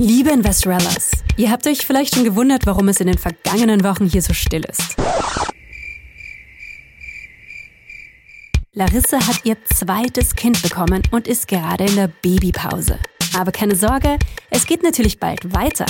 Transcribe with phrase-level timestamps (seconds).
[0.00, 4.22] Liebe Investorellas, ihr habt euch vielleicht schon gewundert, warum es in den vergangenen Wochen hier
[4.22, 4.96] so still ist.
[8.72, 12.98] Larissa hat ihr zweites Kind bekommen und ist gerade in der Babypause.
[13.38, 14.18] Aber keine Sorge,
[14.50, 15.86] es geht natürlich bald weiter.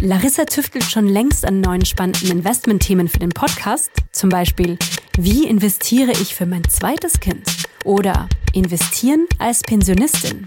[0.00, 3.92] Larissa tüftelt schon längst an neuen spannenden Investmentthemen für den Podcast.
[4.10, 4.76] Zum Beispiel,
[5.16, 7.48] wie investiere ich für mein zweites Kind?
[7.84, 10.44] Oder investieren als Pensionistin?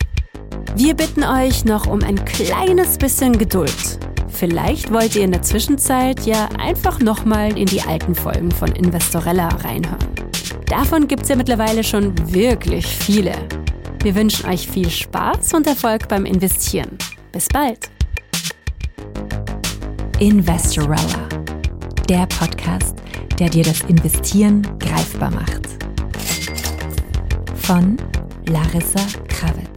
[0.78, 3.98] Wir bitten euch noch um ein kleines bisschen Geduld.
[4.28, 9.48] Vielleicht wollt ihr in der Zwischenzeit ja einfach nochmal in die alten Folgen von Investorella
[9.48, 9.98] reinhören.
[10.68, 13.34] Davon gibt es ja mittlerweile schon wirklich viele.
[14.04, 16.96] Wir wünschen euch viel Spaß und Erfolg beim Investieren.
[17.32, 17.90] Bis bald!
[20.20, 21.28] Investorella,
[22.08, 22.98] der Podcast,
[23.40, 25.70] der dir das Investieren greifbar macht.
[27.64, 27.98] Von
[28.46, 29.77] Larissa Kravitz.